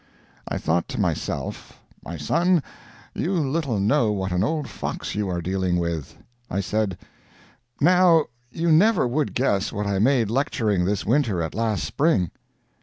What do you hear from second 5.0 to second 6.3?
you are dealing with.